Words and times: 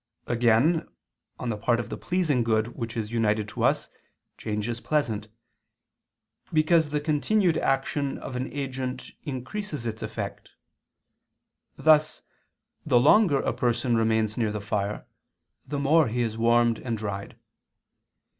Again, 0.25 0.87
on 1.37 1.49
the 1.49 1.57
part 1.57 1.79
of 1.79 1.89
the 1.89 1.95
pleasing 1.97 2.41
good 2.43 2.69
which 2.75 2.97
is 2.97 3.11
united 3.11 3.47
to 3.49 3.63
us, 3.63 3.87
change 4.35 4.67
is 4.67 4.81
pleasant. 4.81 5.27
Because 6.51 6.89
the 6.89 6.99
continued 6.99 7.55
action 7.59 8.17
of 8.17 8.35
an 8.35 8.51
agent 8.51 9.11
increases 9.25 9.85
its 9.85 10.01
effect: 10.01 10.49
thus 11.77 12.23
the 12.83 12.99
longer 12.99 13.41
a 13.41 13.53
person 13.53 13.95
remains 13.95 14.37
near 14.39 14.51
the 14.51 14.59
fire, 14.59 15.05
the 15.67 15.77
more 15.77 16.07
he 16.07 16.23
is 16.23 16.35
warmed 16.35 16.79
and 16.79 16.97
dried. 16.97 17.35